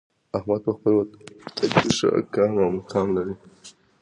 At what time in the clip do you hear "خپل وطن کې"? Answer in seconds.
0.77-1.89